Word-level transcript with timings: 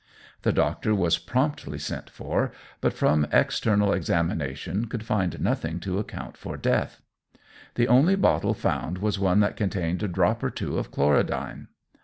The 0.41 0.51
doctor 0.51 0.95
was 0.95 1.19
promptly 1.19 1.77
sent 1.77 2.09
for, 2.09 2.51
but 2.81 2.91
from 2.91 3.27
external 3.31 3.93
examination 3.93 4.85
could 4.85 5.03
find 5.05 5.39
nothing 5.39 5.79
to 5.81 5.99
account 5.99 6.37
for 6.37 6.57
death. 6.57 7.03
The 7.75 7.87
only 7.87 8.15
bottle 8.15 8.55
found 8.55 8.97
was 8.97 9.19
one 9.19 9.41
that 9.41 9.55
contained 9.55 10.01
a 10.01 10.07
drop 10.07 10.41
or 10.43 10.49
two 10.49 10.79
of 10.79 10.89
chlorodyne. 10.89 11.67